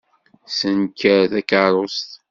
[0.49, 2.09] Ssenker takeṛṛust.